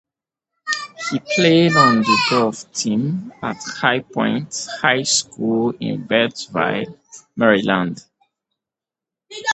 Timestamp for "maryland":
7.35-8.03